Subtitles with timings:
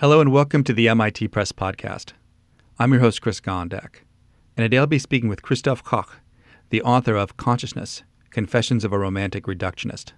[0.00, 2.12] Hello and welcome to the MIT Press Podcast.
[2.78, 4.04] I'm your host, Chris Gondek,
[4.56, 6.20] and today I'll be speaking with Christof Koch,
[6.70, 10.12] the author of Consciousness Confessions of a Romantic Reductionist.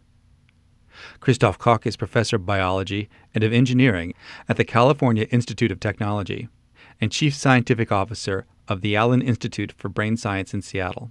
[1.20, 4.12] Christof Koch is professor of biology and of engineering
[4.50, 6.50] at the California Institute of Technology
[7.00, 11.10] and chief scientific officer of the Allen Institute for Brain Science in Seattle.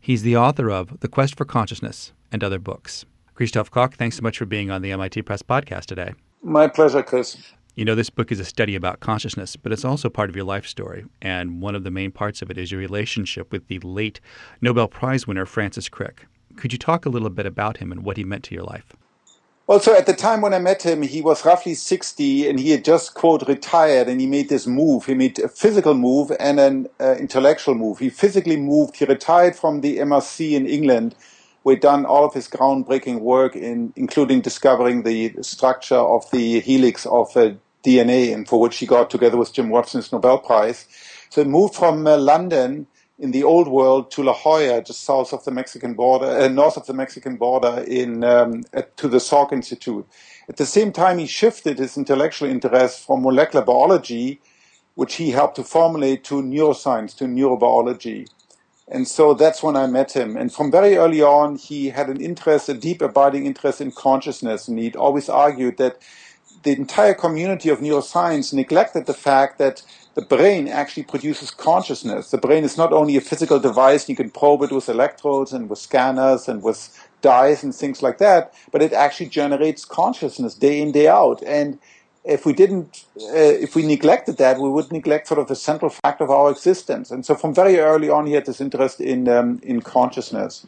[0.00, 3.04] He's the author of The Quest for Consciousness and other books.
[3.36, 6.14] Christof Koch, thanks so much for being on the MIT Press podcast today.
[6.42, 7.36] My pleasure, Chris.
[7.74, 10.44] You know, this book is a study about consciousness, but it's also part of your
[10.44, 11.06] life story.
[11.22, 14.20] And one of the main parts of it is your relationship with the late
[14.60, 16.26] Nobel Prize winner, Francis Crick.
[16.56, 18.92] Could you talk a little bit about him and what he meant to your life?
[19.66, 22.72] Well, so at the time when I met him, he was roughly 60 and he
[22.72, 25.06] had just, quote, retired and he made this move.
[25.06, 28.00] He made a physical move and an uh, intellectual move.
[28.00, 28.96] He physically moved.
[28.96, 31.14] He retired from the MRC in England
[31.64, 36.60] we had done all of his groundbreaking work in including discovering the structure of the
[36.60, 37.52] helix of uh,
[37.84, 40.86] DNA, and for which he got together with Jim Watson's Nobel Prize.
[41.30, 42.86] So he moved from uh, London
[43.18, 46.76] in the old world to La Jolla, just south of the Mexican border, uh, north
[46.76, 50.06] of the Mexican border, in um, at, to the Salk Institute.
[50.48, 54.40] At the same time, he shifted his intellectual interest from molecular biology,
[54.94, 58.28] which he helped to formulate, to neuroscience, to neurobiology.
[58.88, 60.36] And so that's when I met him.
[60.36, 64.68] And from very early on, he had an interest, a deep abiding interest in consciousness.
[64.68, 66.02] And he'd always argued that
[66.62, 69.82] the entire community of neuroscience neglected the fact that
[70.14, 72.30] the brain actually produces consciousness.
[72.30, 75.70] The brain is not only a physical device, you can probe it with electrodes and
[75.70, 80.82] with scanners and with dyes and things like that, but it actually generates consciousness day
[80.82, 81.42] in, day out.
[81.44, 81.78] And
[82.24, 85.90] if we didn't, uh, if we neglected that, we would neglect sort of the central
[85.90, 87.10] fact of our existence.
[87.10, 90.66] And so, from very early on, he had this interest in um, in consciousness.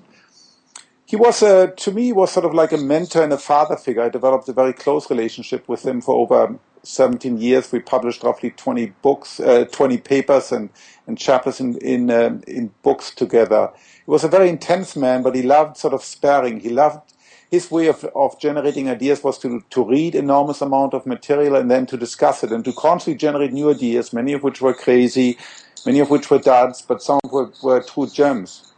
[1.07, 4.03] He was, to me, was sort of like a mentor and a father figure.
[4.03, 7.71] I developed a very close relationship with him for over 17 years.
[7.71, 10.71] We published roughly 20 books, uh, 20 papers, and
[11.07, 13.71] and chapters in in um, in books together.
[14.05, 16.61] He was a very intense man, but he loved sort of sparring.
[16.61, 17.14] He loved
[17.55, 21.71] his way of, of generating ideas was to, to read enormous amount of material and
[21.71, 25.39] then to discuss it and to constantly generate new ideas, many of which were crazy,
[25.87, 28.73] many of which were duds, but some were, were true gems.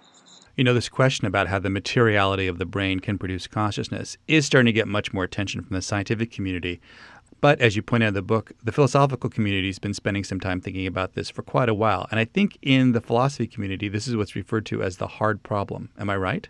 [0.57, 4.47] You know, this question about how the materiality of the brain can produce consciousness is
[4.47, 6.81] starting to get much more attention from the scientific community.
[7.41, 10.41] But as you point out in the book, the philosophical community has been spending some
[10.41, 12.07] time thinking about this for quite a while.
[12.11, 15.43] And I think in the philosophy community, this is what's referred to as the hard
[15.43, 15.91] problem.
[15.99, 16.49] Am I right?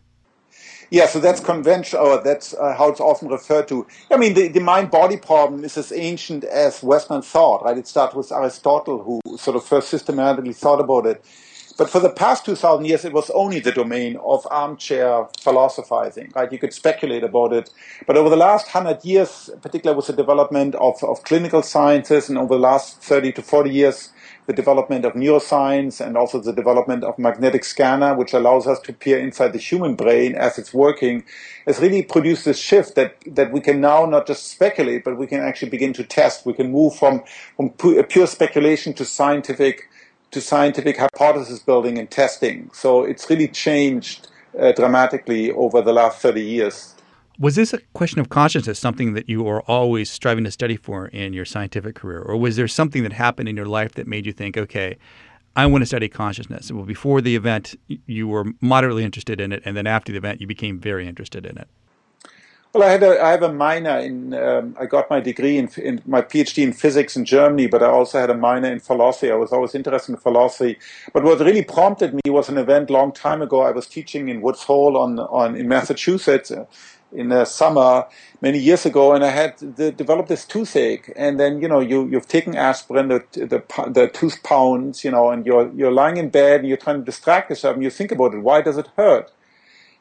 [0.91, 3.87] Yeah, so that's convention, or that's uh, how it's often referred to.
[4.11, 7.77] I mean, the, the mind-body problem is as ancient as Western thought, right?
[7.77, 11.25] It started with Aristotle, who sort of first systematically thought about it.
[11.77, 16.51] But for the past 2,000 years, it was only the domain of armchair philosophizing, right?
[16.51, 17.71] You could speculate about it.
[18.07, 22.39] But over the last 100 years, particularly with the development of, of clinical sciences, and
[22.39, 24.11] over the last 30 to 40 years,
[24.47, 28.93] the development of neuroscience and also the development of magnetic scanner, which allows us to
[28.93, 31.25] peer inside the human brain as it's working,
[31.67, 35.27] has really produced this shift that, that we can now not just speculate, but we
[35.27, 36.47] can actually begin to test.
[36.47, 37.25] We can move from,
[37.57, 39.89] from pure speculation to scientific,
[40.31, 42.71] to scientific hypothesis building and testing.
[42.73, 44.29] So it's really changed
[44.59, 46.96] uh, dramatically over the last 30 years.
[47.39, 51.09] Was this a question of consciousness something that you were always striving to study for
[51.09, 52.23] in your scientific career?
[52.23, 54.97] Or was there something that happened in your life that made you think, okay,
[55.55, 56.73] I want to study consciousness?
[56.73, 60.41] Well, before the event, you were moderately interested in it, and then after the event,
[60.41, 61.69] you became very interested in it.
[62.73, 64.35] Well, I had a, I have a minor in.
[64.35, 67.87] Um, I got my degree in, in, my PhD in physics in Germany, but I
[67.87, 69.31] also had a minor in philosophy.
[69.31, 70.79] I was always interested in philosophy.
[71.15, 73.63] But what really prompted me was an event long time ago.
[73.63, 76.53] I was teaching in Woods Hole on on in Massachusetts,
[77.17, 78.07] in the summer
[78.43, 81.13] many years ago, and I had the, developed this toothache.
[81.17, 85.31] And then you know you you've taken aspirin, the, the the tooth pounds, you know,
[85.31, 88.13] and you're you're lying in bed and you're trying to distract yourself, and you think
[88.13, 88.41] about it.
[88.41, 89.33] Why does it hurt?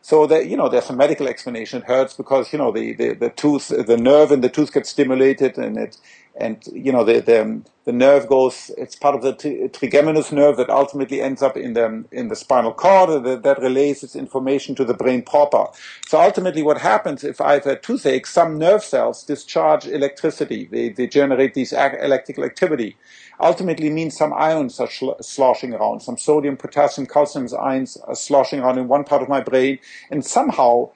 [0.04, 1.82] So that you know, there's a medical explanation.
[1.82, 4.90] It hurts because you know the, the, the tooth, the nerve in the tooth gets
[4.90, 5.98] stimulated, and it
[6.38, 8.72] and you know the the, the nerve goes.
[8.78, 12.74] It's part of the trigeminous nerve that ultimately ends up in the in the spinal
[12.74, 15.68] cord that, that relays its information to the brain proper.
[16.08, 18.28] So ultimately, what happens if I have a toothache?
[18.28, 20.66] Some nerve cells discharge electricity.
[20.66, 22.98] They they generate these electrical activity
[23.40, 24.90] ultimately means some ions are
[25.22, 29.42] sloshing around, some sodium, potassium, calcium ions are sloshing around in one part of my
[29.42, 29.80] brain,
[30.10, 30.90] and somehow,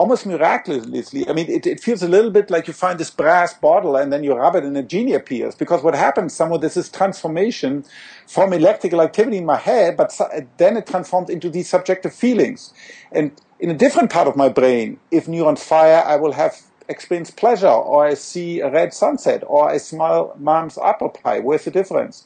[0.00, 3.52] almost miraculously, I mean, it, it feels a little bit like you find this brass
[3.52, 5.54] bottle and then you rub it and a genie appears.
[5.54, 7.84] Because what happens somewhat is this transformation
[8.26, 10.18] from electrical activity in my head, but
[10.56, 12.72] then it transforms into these subjective feelings.
[13.12, 16.56] And in a different part of my brain, if neurons fire, I will have
[16.88, 21.40] experience pleasure, or I see a red sunset, or I smell mom's apple pie.
[21.40, 22.24] Where's the difference?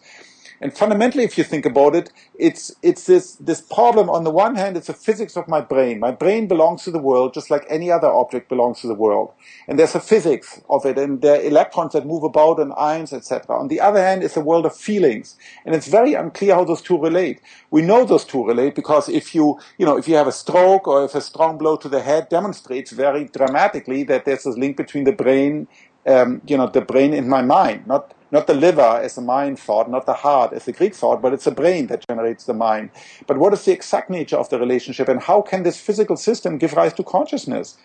[0.64, 4.08] And fundamentally, if you think about it, it's it's this this problem.
[4.08, 6.00] On the one hand, it's the physics of my brain.
[6.00, 9.34] My brain belongs to the world, just like any other object belongs to the world.
[9.68, 13.12] And there's a physics of it, and there are electrons that move about, and ions,
[13.12, 13.54] etc.
[13.54, 16.80] On the other hand, it's a world of feelings, and it's very unclear how those
[16.80, 17.42] two relate.
[17.70, 20.88] We know those two relate because if you you know if you have a stroke
[20.88, 24.78] or if a strong blow to the head demonstrates very dramatically that there's this link
[24.78, 25.68] between the brain,
[26.06, 29.60] um, you know, the brain and my mind, not not the liver as the mind
[29.60, 32.52] thought, not the heart as the Greek thought, but it's the brain that generates the
[32.52, 32.90] mind.
[33.28, 36.58] But what is the exact nature of the relationship and how can this physical system
[36.58, 37.78] give rise to consciousness?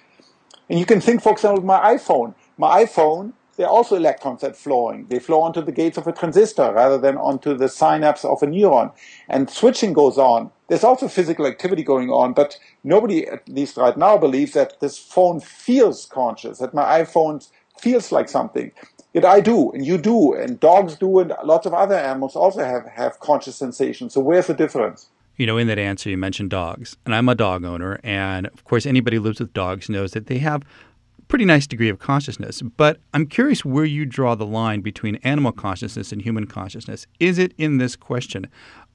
[0.67, 2.33] And you can think, for example, of my iPhone.
[2.57, 5.05] My iPhone, there are also electrons that are flowing.
[5.05, 8.47] They flow onto the gates of a transistor rather than onto the synapse of a
[8.47, 8.91] neuron.
[9.27, 10.49] And switching goes on.
[10.67, 14.97] There's also physical activity going on, but nobody, at least right now, believes that this
[14.97, 17.47] phone feels conscious, that my iPhone
[17.77, 18.71] feels like something.
[19.13, 22.63] Yet I do, and you do, and dogs do, and lots of other animals also
[22.63, 24.13] have, have conscious sensations.
[24.13, 25.09] So where's the difference?
[25.35, 28.63] You know, in that answer, you mentioned dogs, and I'm a dog owner, and of
[28.65, 31.97] course, anybody who lives with dogs knows that they have a pretty nice degree of
[31.97, 32.61] consciousness.
[32.61, 37.07] But I'm curious where you draw the line between animal consciousness and human consciousness.
[37.19, 38.47] Is it in this question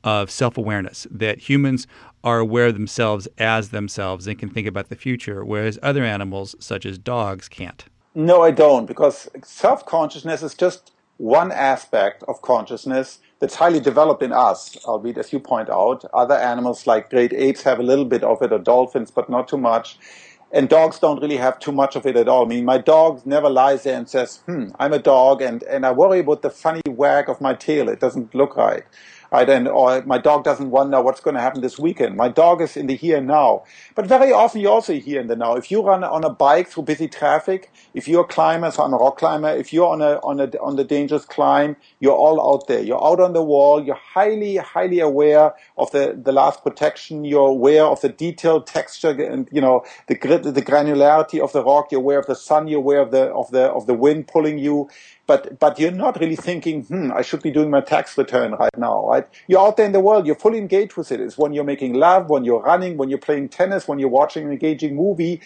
[0.05, 1.89] of self awareness that humans
[2.23, 6.55] are aware of themselves as themselves and can think about the future, whereas other animals,
[6.61, 7.87] such as dogs, can't?
[8.15, 14.23] No, I don't, because self consciousness is just one aspect of consciousness that's highly developed
[14.23, 16.05] in us, albeit as you point out.
[16.15, 19.49] Other animals like great apes have a little bit of it, or dolphins, but not
[19.49, 19.99] too much.
[20.53, 22.45] And dogs don't really have too much of it at all.
[22.45, 25.85] I mean, my dog never lies there and says, hmm, I'm a dog, and, and
[25.85, 27.89] I worry about the funny wag of my tail.
[27.89, 28.85] It doesn't look right
[29.35, 29.51] right?
[29.51, 32.17] And or my dog doesn't wonder what's going to happen this weekend.
[32.17, 33.65] My dog is in the here and now.
[33.97, 35.57] But very often you're also here in the now.
[35.57, 38.95] If you run on a bike through busy traffic, if you're a climber, so I'm
[38.95, 42.39] a rock climber, if you're on a on a on the dangerous climb, you're all
[42.49, 42.83] out there.
[42.83, 43.85] You're out on the wall.
[43.85, 47.25] You're highly highly aware of the the last protection.
[47.25, 51.65] You're aware of the detailed texture and you know the grit, the granularity of the
[51.65, 51.91] rock.
[51.91, 52.69] You're aware of the sun.
[52.69, 54.89] You're aware of the of the of the wind pulling you
[55.27, 58.77] but but you're not really thinking, hmm, I should be doing my tax return right
[58.77, 59.27] now, right?
[59.47, 61.21] You're out there in the world, you're fully engaged with it.
[61.21, 64.45] It's when you're making love, when you're running, when you're playing tennis, when you're watching
[64.45, 65.41] an engaging movie.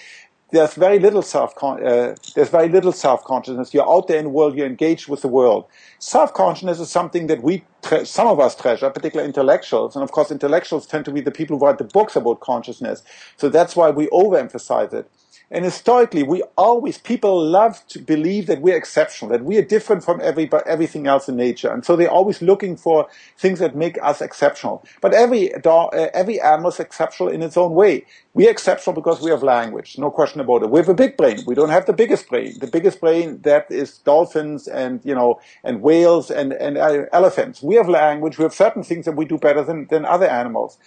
[0.51, 3.75] There's very little self uh, there's very little self consciousness.
[3.75, 5.67] You're out there in the world, you're engaged with the world.
[5.99, 7.65] Self consciousness is something that we
[8.05, 11.59] some of us treasure, particularly intellectuals, and of course intellectuals tend to be the people
[11.59, 13.03] who write the books about consciousness.
[13.37, 15.11] So that's why we overemphasize it.
[15.51, 20.05] And historically, we always, people love to believe that we're exceptional, that we are different
[20.05, 21.73] from every, everything else in nature.
[21.73, 23.09] And so they're always looking for
[23.39, 24.85] things that make us exceptional.
[25.01, 28.05] But every dog, uh, every animal is exceptional in its own way.
[28.35, 30.71] We're exceptional because we have language, no question about it.
[30.71, 31.39] We have a big brain.
[31.47, 32.59] We don't have the biggest brain.
[32.61, 37.63] The biggest brain that is dolphins and, you know, and whales and, and uh, elephants.
[37.63, 38.37] We have language.
[38.37, 40.79] We have certain things that we do better than, than other animals.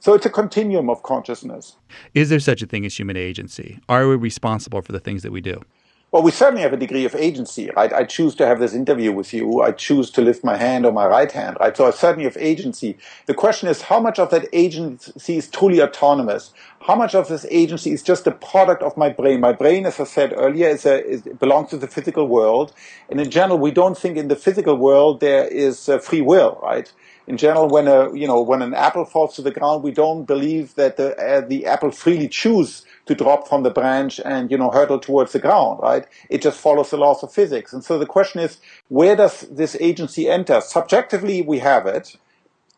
[0.00, 1.76] So it's a continuum of consciousness.
[2.14, 3.80] Is there such a thing as human agency?
[3.88, 5.62] Are we responsible for the things that we do?
[6.10, 7.92] Well, we certainly have a degree of agency, right?
[7.92, 9.60] I choose to have this interview with you.
[9.60, 11.76] I choose to lift my hand or my right hand, right?
[11.76, 12.96] So I certainly have agency.
[13.26, 16.54] The question is how much of that agency is truly autonomous?
[16.80, 19.40] How much of this agency is just a product of my brain?
[19.40, 22.72] My brain, as I said earlier, is a, is, belongs to the physical world.
[23.10, 26.58] And in general, we don't think in the physical world there is uh, free will,
[26.62, 26.90] right?
[27.28, 30.24] In general, when a you know when an apple falls to the ground, we don't
[30.24, 34.58] believe that the uh, the apple freely choose to drop from the branch and you
[34.58, 36.06] know hurtle towards the ground, right?
[36.30, 37.72] It just follows the laws of physics.
[37.74, 38.58] And so the question is,
[38.88, 40.60] where does this agency enter?
[40.62, 42.16] Subjectively, we have it,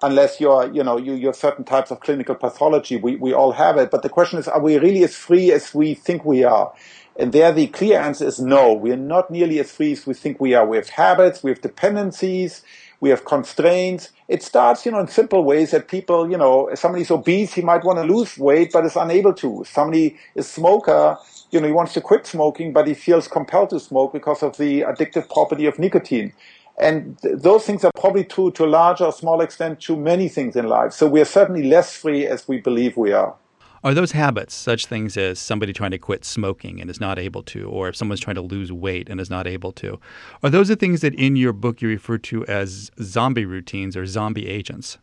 [0.02, 2.96] unless you're you know you you have certain types of clinical pathology.
[2.96, 5.74] We we all have it, but the question is, are we really as free as
[5.74, 6.72] we think we are?
[7.18, 8.72] And there the clear answer is no.
[8.74, 10.66] We are not nearly as free as we think we are.
[10.66, 12.62] We have habits, we have dependencies,
[13.00, 14.10] we have constraints.
[14.28, 17.84] It starts, you know, in simple ways that people, you know, somebody's obese, he might
[17.84, 19.64] want to lose weight, but is unable to.
[19.66, 21.18] Somebody is smoker,
[21.50, 24.56] you know, he wants to quit smoking, but he feels compelled to smoke because of
[24.58, 26.32] the addictive property of nicotine.
[26.78, 30.28] And th- those things are probably true to a larger or small extent to many
[30.28, 30.92] things in life.
[30.92, 33.34] So we are certainly less free as we believe we are.
[33.82, 37.42] Are those habits such things as somebody trying to quit smoking and is not able
[37.44, 39.98] to, or if someone's trying to lose weight and is not able to?
[40.42, 44.04] Are those the things that in your book you refer to as zombie routines or
[44.04, 44.98] zombie agents?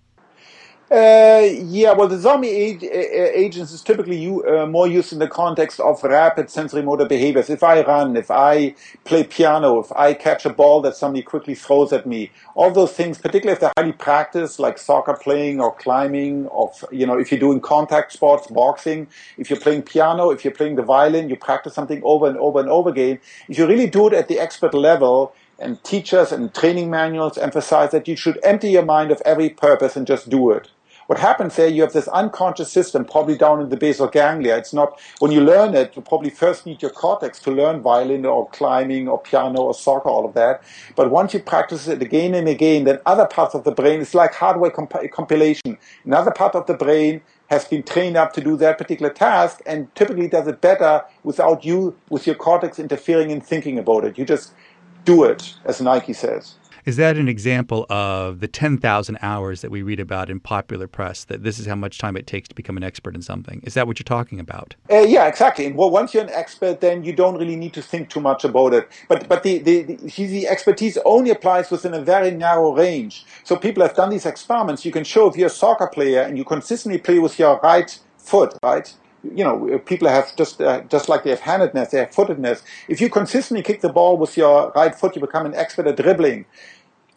[0.89, 5.27] Uh, yeah, well, the zombie ag- agents is typically you, uh, more used in the
[5.27, 7.50] context of rapid sensory motor behaviors.
[7.50, 11.56] If I run, if I play piano, if I catch a ball that somebody quickly
[11.56, 15.75] throws at me, all those things, particularly if they're highly practiced, like soccer playing or
[15.75, 20.46] climbing, or you know, if you're doing contact sports, boxing, if you're playing piano, if
[20.46, 23.20] you're playing the violin, you practice something over and over and over again.
[23.50, 27.91] If you really do it at the expert level, and teachers and training manuals emphasize
[27.91, 30.70] that you should empty your mind of every purpose and just do it.
[31.08, 34.58] What happens there, you have this unconscious system probably down in the basal ganglia.
[34.58, 38.26] It's not, when you learn it, you probably first need your cortex to learn violin
[38.26, 40.62] or climbing or piano or soccer, all of that.
[40.98, 44.14] But once you practice it again and again, then other parts of the brain, it's
[44.14, 45.78] like hardware comp- compilation.
[46.04, 49.94] Another part of the brain has been trained up to do that particular task and
[49.96, 54.18] typically does it better without you, with your cortex interfering and thinking about it.
[54.18, 54.52] You just
[55.06, 56.56] do it, as Nike says.
[56.88, 61.25] Is that an example of the 10,000 hours that we read about in popular press,
[61.25, 63.60] that this is how much time it takes to become an expert in something?
[63.65, 64.74] Is that what you're talking about?
[64.89, 65.70] Uh, yeah, exactly.
[65.74, 68.74] Well, once you're an expert, then you don't really need to think too much about
[68.74, 68.88] it.
[69.10, 73.25] But, but the, the, the, the expertise only applies within a very narrow range.
[73.44, 74.86] So people have done these experiments.
[74.86, 78.00] You can show if you're a soccer player and you consistently play with your right
[78.17, 78.94] foot, right?
[79.36, 82.62] you know, people have just uh, just like they have handedness, they have footedness.
[82.88, 85.98] If you consistently kick the ball with your right foot, you become an expert at
[85.98, 86.46] dribbling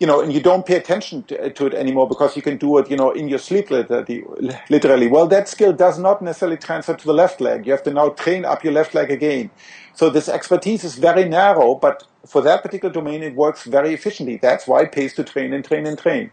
[0.00, 2.78] you know, and you don't pay attention to, to, it anymore because you can do
[2.78, 4.24] it, you know, in your sleep literally,
[4.70, 5.06] literally.
[5.06, 7.66] Well, that skill does not necessarily transfer to the left leg.
[7.66, 9.50] You have to now train up your left leg again.
[9.94, 14.38] So this expertise is very narrow, but for that particular domain, it works very efficiently.
[14.38, 16.30] That's why it pays to train and train and train.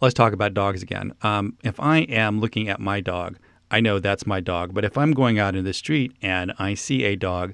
[0.00, 1.12] Let's talk about dogs again.
[1.20, 3.36] Um, if I am looking at my dog,
[3.70, 4.72] I know that's my dog.
[4.72, 7.52] But if I'm going out in the street and I see a dog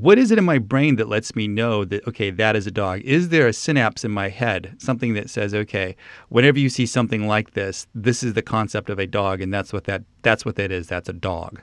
[0.00, 2.70] what is it in my brain that lets me know that okay that is a
[2.70, 3.00] dog?
[3.00, 5.96] Is there a synapse in my head something that says okay
[6.28, 9.72] whenever you see something like this this is the concept of a dog and that's
[9.72, 11.60] what that that's what that is that's a dog?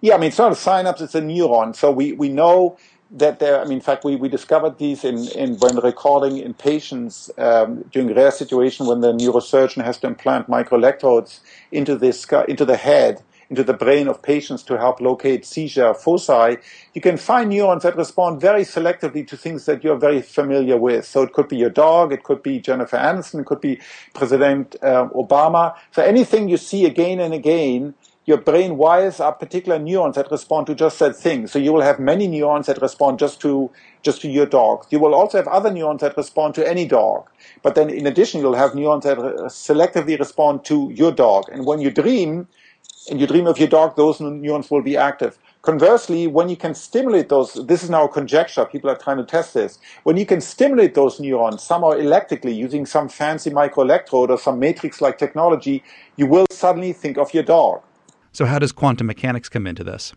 [0.00, 1.76] Yeah i mean it's not a synapse it's a neuron.
[1.76, 2.78] So we we know
[3.12, 6.54] that there, I mean, in fact, we, we discovered these in, in when recording in
[6.54, 11.40] patients um, during rare situation when the neurosurgeon has to implant microelectrodes
[11.72, 16.56] into this into the head into the brain of patients to help locate seizure foci,
[16.94, 21.04] you can find neurons that respond very selectively to things that you're very familiar with.
[21.04, 23.80] So it could be your dog, it could be Jennifer Aniston, it could be
[24.14, 25.74] President uh, Obama.
[25.90, 27.94] So anything you see again and again,
[28.26, 31.48] your brain wires up particular neurons that respond to just that thing.
[31.48, 33.70] So you will have many neurons that respond just to
[34.02, 34.86] just to your dog.
[34.90, 37.28] You will also have other neurons that respond to any dog.
[37.62, 41.48] But then in addition, you'll have neurons that selectively respond to your dog.
[41.50, 42.46] And when you dream,
[43.10, 45.38] and you dream of your dog, those neurons will be active.
[45.62, 49.24] Conversely, when you can stimulate those, this is now a conjecture, people are trying to
[49.24, 49.78] test this.
[50.04, 55.00] When you can stimulate those neurons somehow electrically using some fancy microelectrode or some matrix
[55.00, 55.82] like technology,
[56.16, 57.82] you will suddenly think of your dog.
[58.32, 60.14] So, how does quantum mechanics come into this?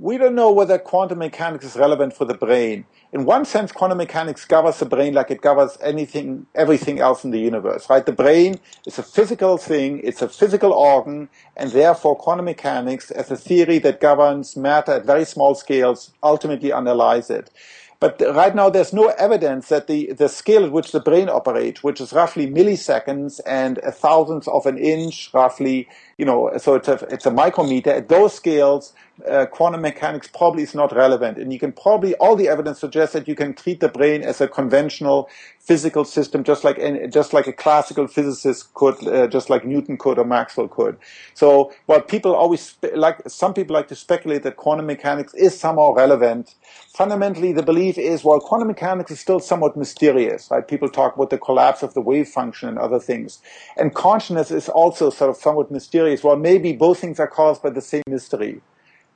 [0.00, 2.86] we don't know whether quantum mechanics is relevant for the brain.
[3.12, 7.32] In one sense, quantum mechanics governs the brain like it governs anything, everything else in
[7.32, 8.06] the universe, right?
[8.06, 13.28] The brain is a physical thing, it's a physical organ, and therefore quantum mechanics as
[13.28, 17.50] a theory that governs matter at very small scales ultimately underlies it.
[17.98, 21.82] But right now, there's no evidence that the, the scale at which the brain operates,
[21.82, 25.86] which is roughly milliseconds and a thousandth of an inch, roughly,
[26.20, 27.90] you know, so it's a, it's a micrometer.
[27.90, 28.92] At those scales,
[29.26, 31.38] uh, quantum mechanics probably is not relevant.
[31.38, 34.40] And you can probably, all the evidence suggests that you can treat the brain as
[34.40, 36.78] a conventional physical system, just like
[37.10, 40.96] just like a classical physicist could, uh, just like Newton could or Maxwell could.
[41.34, 45.92] So while people always like, some people like to speculate that quantum mechanics is somehow
[45.92, 46.54] relevant.
[47.00, 50.66] Fundamentally, the belief is, well, quantum mechanics is still somewhat mysterious, right?
[50.66, 53.40] People talk about the collapse of the wave function and other things.
[53.76, 56.09] And consciousness is also sort of somewhat mysterious.
[56.16, 58.60] Well, maybe both things are caused by the same mystery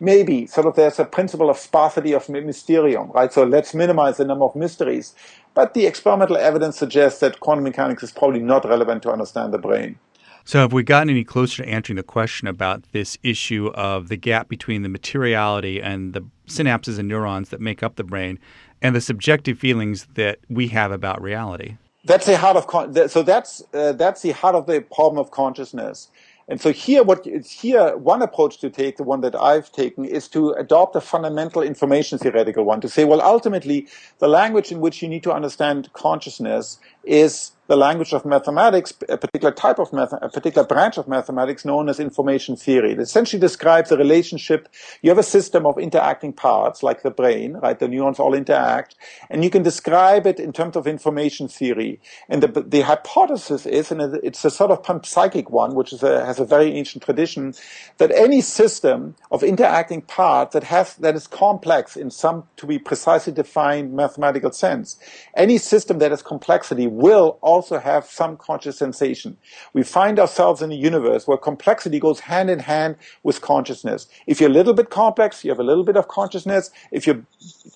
[0.01, 3.33] maybe sort of there's a principle of sparsity of mysterium, right?
[3.33, 5.15] So let's minimize the number of mysteries.
[5.55, 9.59] But the experimental evidence suggests that quantum mechanics is probably not relevant to understand the
[9.59, 9.99] brain.
[10.47, 14.17] So, have we gotten any closer to answering the question about this issue of the
[14.17, 18.39] gap between the materiality and the synapses and neurons that make up the brain
[18.83, 21.79] and the subjective feelings that we have about reality?
[22.05, 25.31] That's the heart of con- so that's uh, that's the heart of the problem of
[25.31, 26.09] consciousness.
[26.49, 30.29] And so here, what here, one approach to take, the one that I've taken, is
[30.29, 35.03] to adopt a fundamental information theoretical one, to say, well, ultimately, the language in which
[35.03, 40.13] you need to understand consciousness is the language of mathematics, a particular type of math,
[40.21, 42.93] a particular branch of mathematics known as information theory.
[42.93, 44.69] It essentially describes a relationship.
[45.01, 47.79] You have a system of interacting parts, like the brain, right?
[47.79, 48.97] The neurons all interact,
[49.31, 52.01] and you can describe it in terms of information theory.
[52.29, 56.39] And the, the hypothesis is, and it's a sort of panpsychic one, which a, has
[56.39, 57.55] a very ancient tradition,
[57.97, 62.79] that any system of interacting parts that has that is complex in some to be
[62.79, 64.99] precisely defined mathematical sense,
[65.35, 69.37] any system that has complexity will also have some conscious sensation.
[69.73, 74.09] We find ourselves in a universe where complexity goes hand in hand with consciousness.
[74.27, 76.71] If you're a little bit complex, you have a little bit of consciousness.
[76.91, 77.23] If you're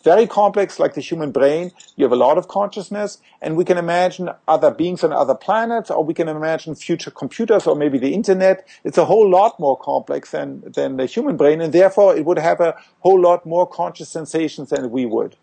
[0.04, 3.18] very complex, like the human brain, you have a lot of consciousness.
[3.40, 7.66] And we can imagine other beings on other planets, or we can imagine future computers,
[7.66, 8.66] or maybe the internet.
[8.84, 12.38] It's a whole lot more complex than, than the human brain, and therefore it would
[12.38, 15.36] have a whole lot more conscious sensations than we would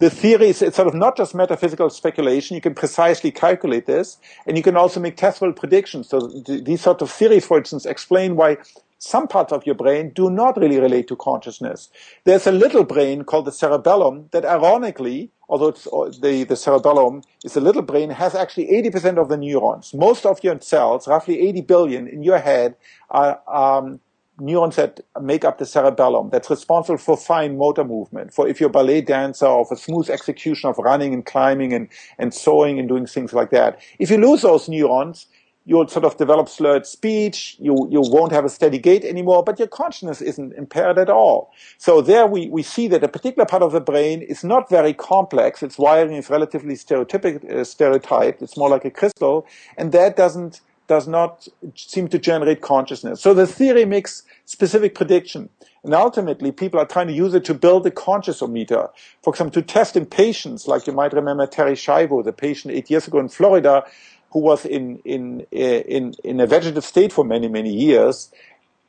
[0.00, 2.56] the theory is it's sort of not just metaphysical speculation.
[2.56, 6.08] You can precisely calculate this, and you can also make testable predictions.
[6.08, 8.58] So th- these sort of theories, for instance, explain why
[8.98, 11.90] some parts of your brain do not really relate to consciousness.
[12.24, 17.56] There's a little brain called the cerebellum that ironically, although uh, the, the cerebellum is
[17.56, 19.94] a little brain, has actually 80% of the neurons.
[19.94, 22.76] Most of your cells, roughly 80 billion in your head,
[23.10, 24.00] are um,
[24.40, 28.70] neurons that make up the cerebellum that's responsible for fine motor movement, for if you're
[28.70, 32.88] a ballet dancer or for smooth execution of running and climbing and, and soaring and
[32.88, 33.80] doing things like that.
[33.98, 35.26] If you lose those neurons,
[35.64, 39.58] you'll sort of develop slurred speech, you, you won't have a steady gait anymore, but
[39.58, 41.52] your consciousness isn't impaired at all.
[41.78, 44.94] So there we, we see that a particular part of the brain is not very
[44.94, 50.16] complex, its wiring is relatively stereotypic, uh, stereotyped, it's more like a crystal, and that
[50.16, 53.20] doesn't does not seem to generate consciousness.
[53.20, 55.48] So the theory makes specific prediction.
[55.84, 58.90] And ultimately, people are trying to use it to build a consciousometer.
[59.22, 62.90] For example, to test in patients, like you might remember Terri Schiavo, the patient eight
[62.90, 63.84] years ago in Florida,
[64.32, 68.32] who was in, in, eh, in, in a vegetative state for many, many years.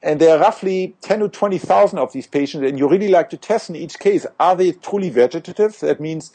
[0.01, 3.37] And there are roughly 10 to 20,000 of these patients, and you really like to
[3.37, 5.79] test in each case, are they truly vegetative?
[5.81, 6.31] That means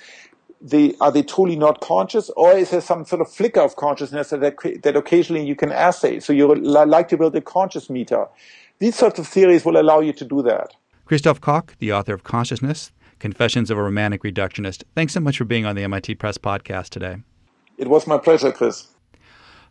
[0.61, 4.31] they, are they truly not conscious, or is there some sort of flicker of consciousness
[4.31, 6.21] that, that occasionally you can assay?
[6.21, 8.27] So you like to build a conscious meter.
[8.79, 10.75] These sorts of theories will allow you to do that.
[11.09, 15.45] Christof Koch, the author of Consciousness, Confessions of a Romantic Reductionist, thanks so much for
[15.45, 17.17] being on the MIT Press podcast today.
[17.79, 18.89] It was my pleasure, Chris.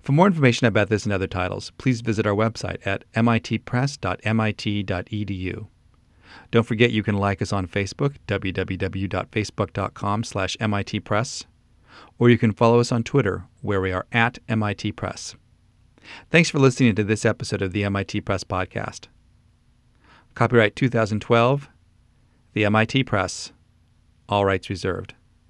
[0.01, 5.67] For more information about this and other titles, please visit our website at mitpress.mit.edu.
[6.51, 11.45] Don't forget you can like us on Facebook, www.facebook.com slash mitpress,
[12.19, 15.35] or you can follow us on Twitter, where we are at MIT Press.
[16.29, 19.07] Thanks for listening to this episode of the MIT Press Podcast.
[20.35, 21.69] Copyright 2012,
[22.53, 23.53] the MIT Press,
[24.27, 25.15] all rights reserved.